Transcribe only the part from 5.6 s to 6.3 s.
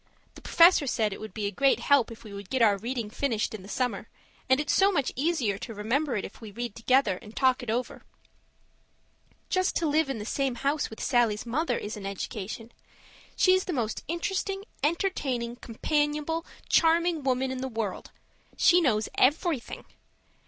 remember it